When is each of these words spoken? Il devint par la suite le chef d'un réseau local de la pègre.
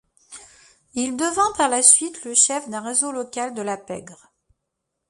Il 0.95 1.15
devint 1.15 1.53
par 1.57 1.69
la 1.69 1.83
suite 1.83 2.25
le 2.25 2.33
chef 2.33 2.67
d'un 2.67 2.81
réseau 2.81 3.11
local 3.11 3.53
de 3.53 3.61
la 3.61 3.77
pègre. 3.77 4.31